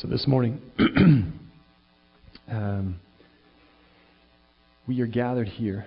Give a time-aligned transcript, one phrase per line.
[0.00, 0.62] So this morning,
[2.50, 2.98] um,
[4.88, 5.84] we are gathered here.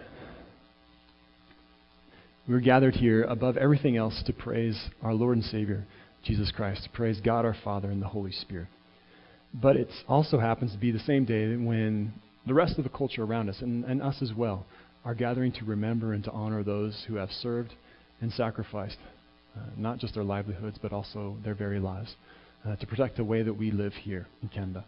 [2.47, 5.87] We are gathered here above everything else to praise our Lord and Savior,
[6.23, 8.67] Jesus Christ, to praise God our Father and the Holy Spirit.
[9.51, 12.13] But it also happens to be the same day when
[12.45, 14.67] the rest of the culture around us, and, and us as well,
[15.03, 17.73] are gathering to remember and to honor those who have served
[18.21, 18.99] and sacrificed,
[19.57, 22.15] uh, not just their livelihoods, but also their very lives,
[22.65, 24.85] uh, to protect the way that we live here in Canada.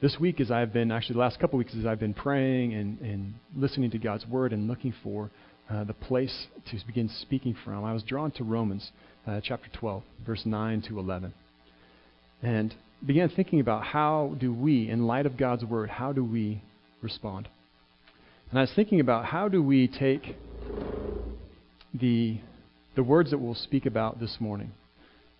[0.00, 2.74] This week, as I've been, actually, the last couple of weeks, as I've been praying
[2.74, 5.30] and, and listening to God's Word and looking for
[5.70, 8.90] uh, the place to begin speaking from, I was drawn to Romans
[9.26, 11.32] uh, chapter 12, verse 9 to 11.
[12.42, 12.74] And
[13.04, 16.62] began thinking about how do we, in light of God's Word, how do we
[17.02, 17.48] respond?
[18.50, 20.36] And I was thinking about how do we take
[21.94, 22.38] the,
[22.94, 24.72] the words that we'll speak about this morning,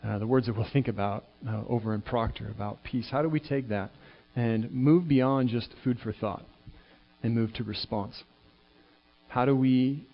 [0.06, 3.28] uh, the words that we'll think about uh, over in Proctor about peace, how do
[3.28, 3.90] we take that
[4.36, 6.44] and move beyond just food for thought
[7.22, 8.22] and move to response?
[9.28, 10.06] How do we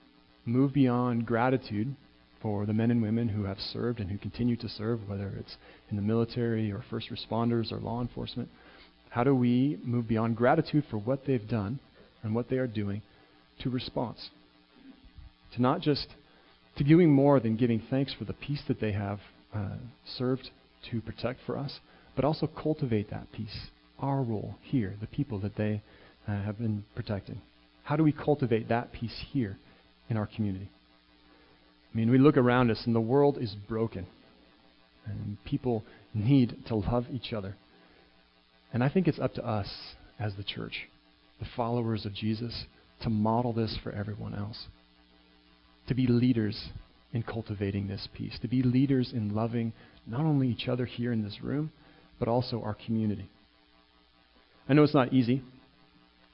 [0.46, 1.94] move beyond gratitude
[2.40, 5.56] for the men and women who have served and who continue to serve, whether it's
[5.90, 8.48] in the military or first responders or law enforcement?
[9.10, 11.80] How do we move beyond gratitude for what they've done
[12.22, 13.02] and what they are doing
[13.62, 14.30] to response?
[15.54, 16.06] To not just
[16.78, 19.20] to doing more than giving thanks for the peace that they have
[19.54, 19.76] uh,
[20.16, 20.50] served
[20.90, 21.80] to protect for us,
[22.16, 23.68] but also cultivate that peace.
[23.98, 25.82] Our role here, the people that they
[26.26, 27.40] uh, have been protecting.
[27.84, 29.58] How do we cultivate that peace here
[30.08, 30.68] in our community?
[31.92, 34.06] I mean, we look around us and the world is broken.
[35.06, 37.56] And people need to love each other.
[38.72, 39.68] And I think it's up to us
[40.18, 40.88] as the church,
[41.40, 42.64] the followers of Jesus,
[43.02, 44.66] to model this for everyone else.
[45.88, 46.68] To be leaders
[47.12, 49.72] in cultivating this peace, to be leaders in loving
[50.06, 51.70] not only each other here in this room,
[52.18, 53.28] but also our community.
[54.68, 55.42] I know it's not easy.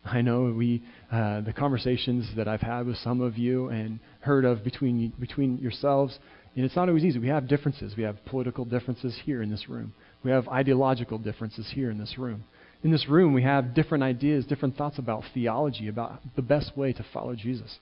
[0.05, 4.45] I know we, uh, the conversations that I've had with some of you and heard
[4.45, 6.19] of between between yourselves,
[6.55, 7.19] and it's not always easy.
[7.19, 7.95] We have differences.
[7.97, 9.93] We have political differences here in this room.
[10.23, 12.45] We have ideological differences here in this room.
[12.83, 16.93] In this room, we have different ideas, different thoughts about theology, about the best way
[16.93, 17.79] to follow Jesus.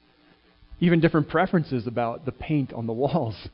[0.80, 3.48] Even different preferences about the paint on the walls.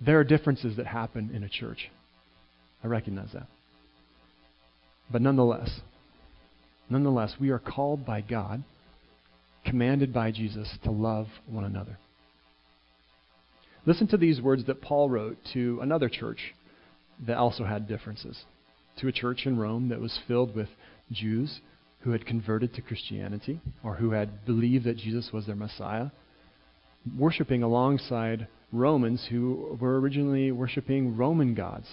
[0.00, 1.90] There are differences that happen in a church.
[2.84, 3.46] I recognize that.
[5.10, 5.80] But nonetheless,
[6.90, 8.64] nonetheless, we are called by God,
[9.64, 11.98] commanded by Jesus to love one another.
[13.86, 16.54] Listen to these words that Paul wrote to another church
[17.24, 18.44] that also had differences.
[18.98, 20.68] To a church in Rome that was filled with
[21.12, 21.60] Jews
[22.00, 26.10] who had converted to Christianity or who had believed that Jesus was their Messiah,
[27.18, 31.86] worshiping alongside Romans who were originally worshiping Roman gods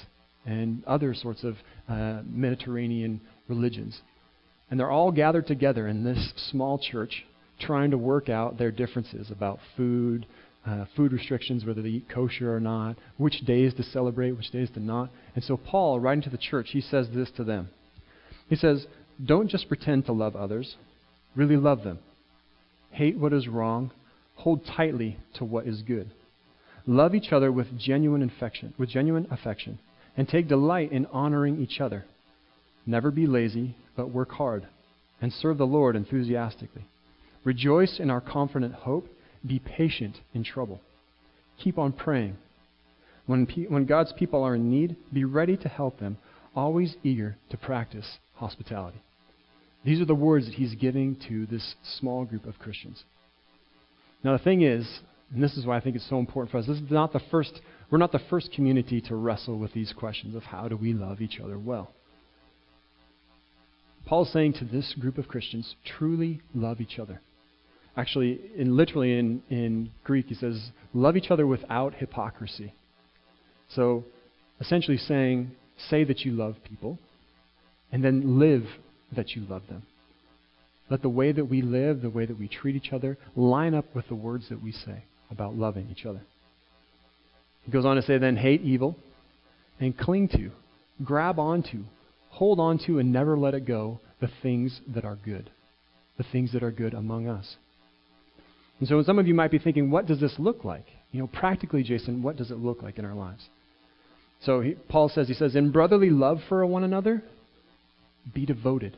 [0.45, 1.55] and other sorts of
[1.87, 3.99] uh, Mediterranean religions.
[4.69, 7.25] And they're all gathered together in this small church
[7.59, 10.25] trying to work out their differences about food,
[10.65, 14.69] uh, food restrictions, whether they eat kosher or not, which days to celebrate, which days
[14.73, 15.09] to not.
[15.35, 17.69] And so, Paul, writing to the church, he says this to them.
[18.49, 18.85] He says,
[19.23, 20.75] Don't just pretend to love others,
[21.35, 21.99] really love them.
[22.91, 23.91] Hate what is wrong,
[24.43, 26.11] hold tightly to what is good.
[26.85, 29.79] Love each other with genuine affection, with genuine affection,
[30.17, 32.03] and take delight in honoring each other.
[32.85, 34.67] Never be lazy, but work hard,
[35.21, 36.83] and serve the Lord enthusiastically.
[37.45, 39.07] Rejoice in our confident hope
[39.45, 40.81] be patient in trouble.
[41.57, 42.37] Keep on praying.
[43.25, 46.17] When, pe- when God's people are in need, be ready to help them,
[46.55, 49.01] always eager to practice hospitality.
[49.85, 53.03] These are the words that he's giving to this small group of Christians.
[54.23, 54.87] Now, the thing is,
[55.33, 57.21] and this is why I think it's so important for us, this is not the
[57.31, 60.93] first, we're not the first community to wrestle with these questions of how do we
[60.93, 61.91] love each other well.
[64.05, 67.21] Paul's saying to this group of Christians, truly love each other.
[67.95, 72.73] Actually, in literally in, in Greek, he says, love each other without hypocrisy.
[73.69, 74.03] So,
[74.59, 75.51] essentially saying,
[75.89, 76.99] say that you love people,
[77.91, 78.65] and then live
[79.15, 79.83] that you love them.
[80.93, 83.95] Let the way that we live, the way that we treat each other, line up
[83.95, 86.21] with the words that we say about loving each other.
[87.63, 88.95] He goes on to say, then hate evil
[89.79, 90.51] and cling to,
[91.03, 91.85] grab onto,
[92.29, 95.49] hold onto, and never let it go the things that are good.
[96.19, 97.55] The things that are good among us.
[98.79, 100.85] And so some of you might be thinking, what does this look like?
[101.11, 103.47] You know, practically, Jason, what does it look like in our lives?
[104.43, 107.23] So he, Paul says, he says, in brotherly love for one another,
[108.31, 108.95] be devoted.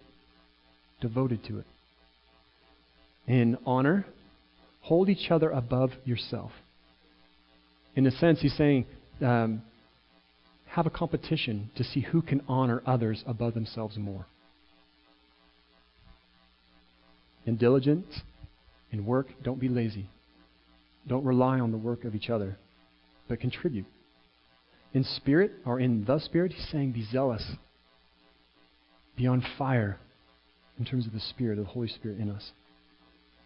[0.99, 1.65] Devoted to it.
[3.27, 4.05] In honor,
[4.81, 6.51] hold each other above yourself.
[7.95, 8.85] In a sense, he's saying,
[9.21, 9.63] um,
[10.67, 14.25] have a competition to see who can honor others above themselves more.
[17.45, 18.21] In diligence,
[18.91, 20.09] in work, don't be lazy.
[21.07, 22.57] Don't rely on the work of each other,
[23.27, 23.85] but contribute.
[24.93, 27.53] In spirit, or in the spirit, he's saying be zealous.
[29.15, 29.99] Be on fire
[30.77, 32.51] in terms of the Spirit, of the Holy Spirit in us.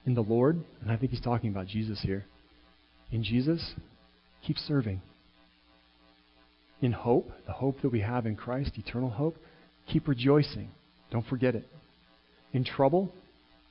[0.06, 2.26] In the Lord, and I think he's talking about Jesus here.
[3.12, 3.74] In Jesus,
[4.46, 5.02] keep serving.
[6.82, 9.36] In hope, the hope that we have in Christ, eternal hope,
[9.92, 10.70] keep rejoicing.
[11.12, 11.68] Don't forget it.
[12.54, 13.12] In trouble,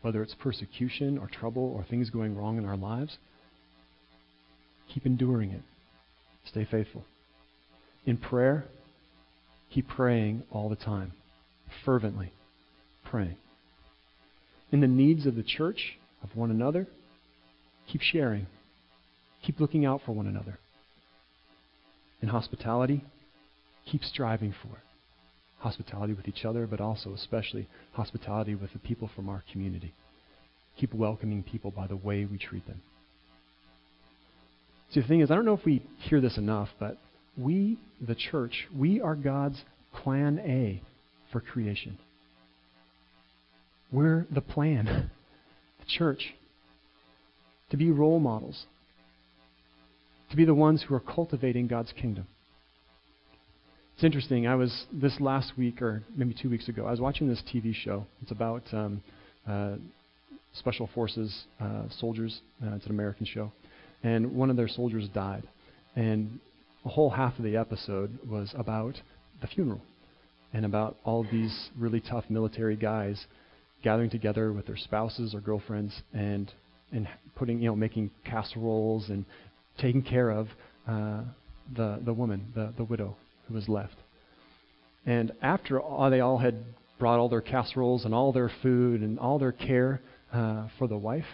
[0.03, 3.17] whether it's persecution or trouble or things going wrong in our lives,
[4.93, 5.63] keep enduring it.
[6.45, 7.05] Stay faithful.
[8.05, 8.65] In prayer,
[9.73, 11.13] keep praying all the time,
[11.85, 12.33] fervently
[13.05, 13.37] praying.
[14.71, 16.87] In the needs of the church, of one another,
[17.91, 18.47] keep sharing.
[19.45, 20.59] Keep looking out for one another.
[22.21, 23.05] In hospitality,
[23.87, 24.83] keep striving for it.
[25.61, 29.95] Hospitality with each other, but also, especially, hospitality with the people from our community.
[30.79, 32.81] Keep welcoming people by the way we treat them.
[34.93, 36.97] See, the thing is, I don't know if we hear this enough, but
[37.37, 39.63] we, the church, we are God's
[39.93, 40.83] plan A
[41.31, 41.99] for creation.
[43.93, 45.11] We're the plan,
[45.89, 46.35] church,
[47.71, 48.67] to be role models,
[50.31, 52.27] to be the ones who are cultivating God's kingdom.
[53.95, 54.47] It's interesting.
[54.47, 57.75] I was this last week, or maybe two weeks ago, I was watching this TV
[57.75, 58.07] show.
[58.23, 59.03] It's about um,
[59.49, 59.75] uh,
[60.53, 62.41] special forces uh, soldiers.
[62.63, 63.51] Uh, it's an American show,
[64.05, 65.43] and one of their soldiers died,
[65.97, 66.39] and
[66.85, 68.95] a whole half of the episode was about
[69.41, 69.81] the funeral
[70.53, 73.27] and about all these really tough military guys
[73.83, 76.53] gathering together with their spouses or girlfriends and
[76.93, 79.25] and putting you know making casseroles and
[79.79, 80.49] taking care of
[80.89, 81.23] uh,
[81.75, 83.17] the the woman the the widow
[83.47, 83.97] who was left.
[85.07, 86.65] And after all, they all had
[86.99, 90.01] brought all their casseroles and all their food and all their care
[90.33, 91.25] uh, for the wife,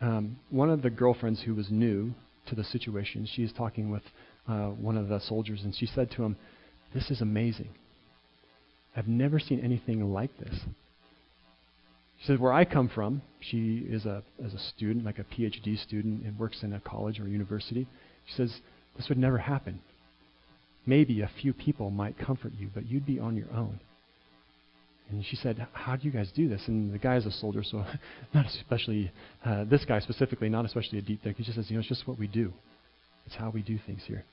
[0.00, 2.14] um, one of the girlfriends who was new
[2.46, 4.02] to the situation, she is talking with
[4.48, 6.36] uh, one of the soldiers, and she said to him,
[6.94, 7.68] "This is amazing.
[8.96, 10.60] I've never seen anything like this."
[12.20, 15.82] She says, Where I come from, she is a, as a student, like a PhD
[15.82, 17.86] student, and works in a college or university.
[18.26, 18.60] She says,
[18.96, 19.80] This would never happen.
[20.86, 23.80] Maybe a few people might comfort you, but you'd be on your own.
[25.10, 26.62] And she said, How do you guys do this?
[26.66, 27.84] And the guy is a soldier, so
[28.34, 29.10] not especially,
[29.44, 31.38] uh, this guy specifically, not especially a deep thinker.
[31.38, 32.52] He just says, You know, it's just what we do.
[33.26, 34.24] It's how we do things here.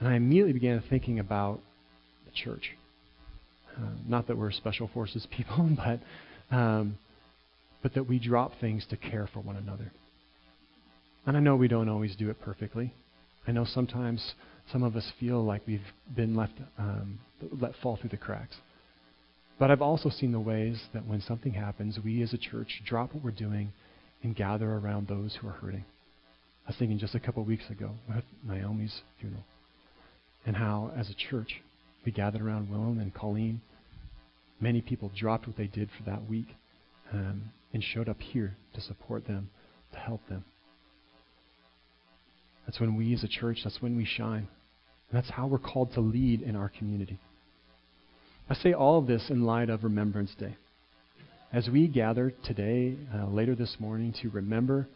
[0.00, 1.60] And I immediately began thinking about
[2.24, 2.70] the church.
[3.76, 6.00] Uh, not that we're special forces people, but
[6.52, 6.98] um,
[7.82, 9.90] but that we drop things to care for one another.
[11.26, 12.94] And I know we don't always do it perfectly.
[13.46, 14.34] I know sometimes
[14.70, 15.80] some of us feel like we've
[16.14, 17.18] been left um,
[17.60, 18.56] let fall through the cracks.
[19.58, 23.14] But I've also seen the ways that when something happens, we as a church drop
[23.14, 23.72] what we're doing
[24.22, 25.84] and gather around those who are hurting.
[26.66, 29.44] I was thinking just a couple weeks ago with Naomi's funeral,
[30.46, 31.60] and how as a church
[32.06, 33.60] we gathered around Willem and Colleen
[34.62, 36.46] Many people dropped what they did for that week
[37.12, 39.50] um, and showed up here to support them,
[39.92, 40.44] to help them.
[42.64, 44.46] That's when we as a church, that's when we shine.
[45.10, 47.18] And that's how we're called to lead in our community.
[48.48, 50.56] I say all of this in light of Remembrance Day.
[51.52, 54.86] As we gather today, uh, later this morning, to remember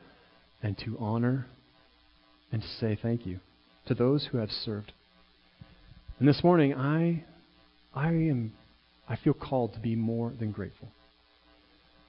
[0.62, 1.46] and to honor
[2.52, 3.40] and to say thank you
[3.88, 4.92] to those who have served.
[6.20, 7.24] And this morning, I,
[7.94, 8.52] I am
[9.08, 10.88] I feel called to be more than grateful.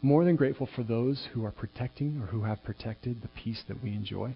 [0.01, 3.83] More than grateful for those who are protecting or who have protected the peace that
[3.83, 4.35] we enjoy,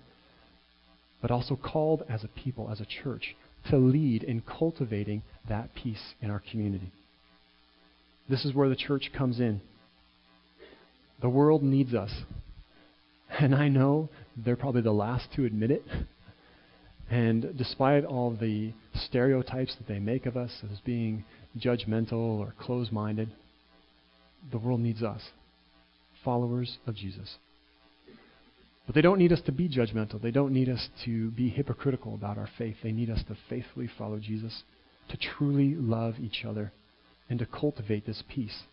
[1.22, 3.36] but also called as a people, as a church,
[3.70, 6.91] to lead in cultivating that peace in our community.
[8.30, 9.62] This is where the church comes in.
[11.22, 12.12] The world needs us.
[13.30, 15.84] And I know they're probably the last to admit it.
[17.10, 21.24] And despite all the stereotypes that they make of us as being
[21.58, 23.29] judgmental or closed minded.
[24.51, 25.22] The world needs us,
[26.24, 27.36] followers of Jesus.
[28.86, 30.22] But they don't need us to be judgmental.
[30.22, 32.77] They don't need us to be hypocritical about our faith.
[32.84, 34.63] They need us to faithfully follow Jesus,
[35.10, 36.72] to truly love each other,
[37.29, 38.63] and to cultivate this peace.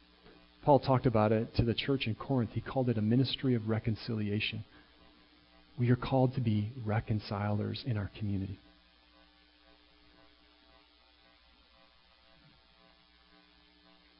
[0.64, 2.50] Paul talked about it to the church in Corinth.
[2.54, 4.64] He called it a ministry of reconciliation.
[5.78, 8.58] We are called to be reconcilers in our community.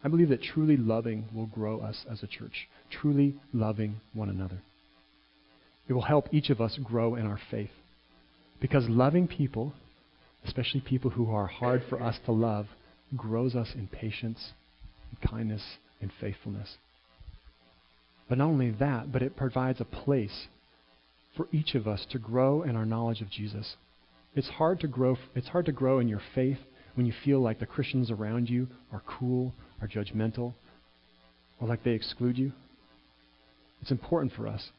[0.09, 4.63] I believe that truly loving will grow us as a church, truly loving one another.
[5.87, 7.73] It will help each of us grow in our faith.
[8.59, 9.75] Because loving people,
[10.47, 12.69] especially people who are hard for us to love,
[13.19, 14.53] grows us in patience,
[15.11, 16.79] and kindness, and faithfulness.
[18.31, 20.47] But not only that, but it provides a place
[21.37, 23.77] for each of us to grow in our knowledge of Jesus.
[24.35, 26.61] It's hard to grow it's hard to grow in your faith
[26.99, 30.53] when you feel like the Christians around you are cool, are judgmental,
[31.61, 32.51] or like they exclude you.
[33.81, 34.71] It's important for us.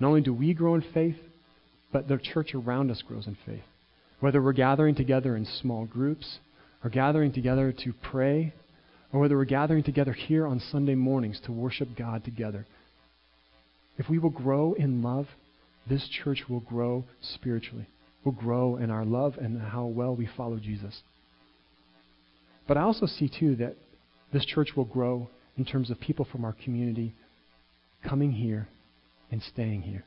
[0.00, 1.18] Not only do we grow in faith,
[1.92, 3.60] but the church around us grows in faith.
[4.20, 6.38] Whether we're gathering together in small groups,
[6.82, 8.54] or gathering together to pray,
[9.12, 12.64] or whether we're gathering together here on Sunday mornings to worship God together.
[13.98, 15.26] If we will grow in love,
[15.86, 17.86] this church will grow spiritually.
[18.24, 21.02] We'll grow in our love and how well we follow Jesus.
[22.66, 23.76] But I also see, too, that
[24.32, 27.14] this church will grow in terms of people from our community
[28.08, 28.68] coming here
[29.30, 30.04] and staying here.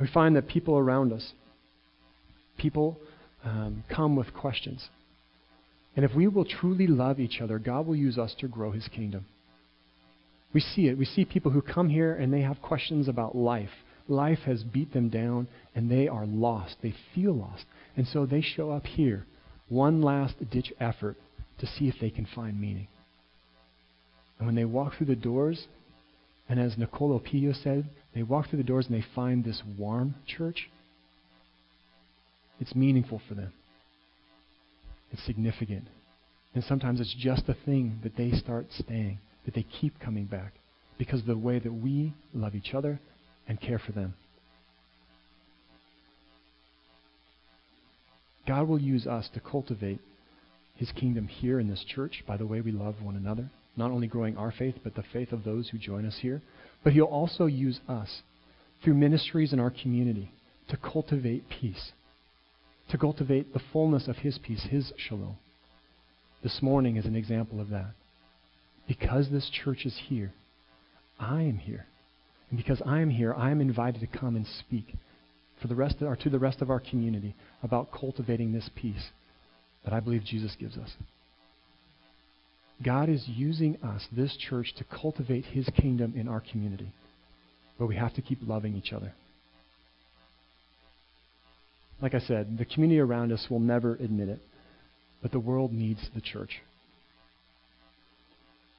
[0.00, 1.32] We find that people around us,
[2.58, 2.98] people
[3.44, 4.88] um, come with questions.
[5.96, 8.88] And if we will truly love each other, God will use us to grow his
[8.88, 9.26] kingdom.
[10.52, 10.98] We see it.
[10.98, 13.70] We see people who come here and they have questions about life.
[14.08, 16.76] Life has beat them down and they are lost.
[16.82, 17.64] They feel lost.
[17.96, 19.26] And so they show up here,
[19.70, 21.16] one last ditch effort
[21.58, 22.88] to see if they can find meaning.
[24.38, 25.66] And when they walk through the doors,
[26.48, 30.16] and as Nicolo Pio said, they walk through the doors and they find this warm
[30.26, 30.68] church.
[32.58, 33.52] It's meaningful for them.
[35.12, 35.84] It's significant.
[36.54, 40.54] And sometimes it's just the thing that they start staying, that they keep coming back
[40.98, 42.98] because of the way that we love each other
[43.46, 44.14] and care for them.
[48.50, 50.00] God will use us to cultivate
[50.74, 54.06] his kingdom here in this church by the way we love one another not only
[54.06, 56.42] growing our faith, but the faith of those who join us here.
[56.84, 58.22] But He'll also use us
[58.82, 60.32] through ministries in our community
[60.68, 61.92] to cultivate peace,
[62.90, 65.36] to cultivate the fullness of His peace, His shalom.
[66.42, 67.92] This morning is an example of that.
[68.88, 70.32] Because this church is here,
[71.18, 71.86] I am here.
[72.50, 74.94] And because I am here, I am invited to come and speak
[75.60, 79.10] for the rest of, or to the rest of our community about cultivating this peace
[79.84, 80.90] that I believe Jesus gives us.
[82.82, 86.92] God is using us, this church, to cultivate His kingdom in our community.
[87.78, 89.12] But we have to keep loving each other.
[92.00, 94.40] Like I said, the community around us will never admit it,
[95.20, 96.60] but the world needs the church.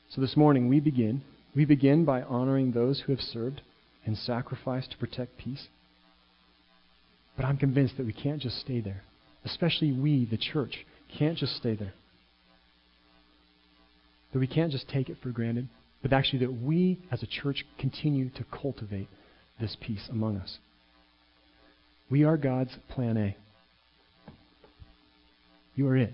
[0.10, 1.22] So this morning we begin.
[1.56, 3.62] We begin by honoring those who have served
[4.06, 5.68] and sacrificed to protect peace.
[7.36, 9.04] But I'm convinced that we can't just stay there.
[9.44, 10.86] Especially we, the church,
[11.18, 11.94] can't just stay there.
[14.34, 15.68] That we can't just take it for granted,
[16.02, 19.08] but actually that we as a church continue to cultivate
[19.60, 20.58] this peace among us.
[22.10, 23.36] We are God's plan A.
[25.76, 26.14] You are it.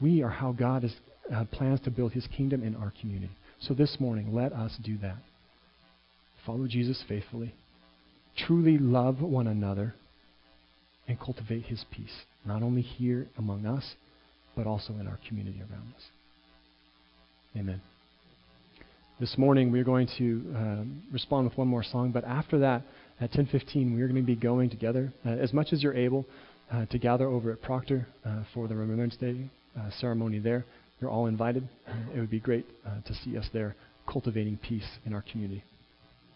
[0.00, 0.94] We are how God is,
[1.32, 3.32] uh, plans to build his kingdom in our community.
[3.60, 5.18] So this morning, let us do that.
[6.44, 7.54] Follow Jesus faithfully,
[8.36, 9.94] truly love one another,
[11.08, 13.94] and cultivate his peace, not only here among us,
[14.56, 16.02] but also in our community around us.
[17.56, 17.80] Amen.
[19.20, 22.82] This morning we're going to um, respond with one more song, but after that,
[23.20, 26.26] at 10:15, we're going to be going together uh, as much as you're able
[26.72, 29.48] uh, to gather over at Proctor uh, for the Remembrance Day
[29.78, 30.38] uh, ceremony.
[30.38, 30.64] There,
[31.00, 31.68] you're all invited.
[32.14, 33.76] it would be great uh, to see us there,
[34.10, 35.62] cultivating peace in our community.